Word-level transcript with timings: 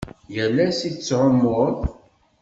Yal 0.35 0.57
ass 0.67 0.79
i 0.89 0.89
tettɛummuḍ? 0.95 1.77